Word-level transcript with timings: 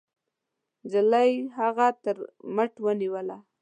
نجلۍ 0.83 1.31
هغه 1.57 1.87
تر 2.03 2.15
مټ 2.55 2.71
ونيوله. 2.85 3.37